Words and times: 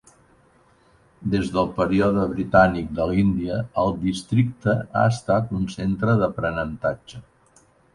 Des 1.33 1.51
del 1.57 1.69
període 1.75 2.25
britànic 2.33 2.89
de 3.01 3.07
l'Índia, 3.13 3.61
el 3.85 3.95
districte 4.09 4.77
ha 4.91 5.07
estat 5.15 5.57
un 5.63 5.73
centre 5.79 6.21
d'aprenentatge. 6.27 7.29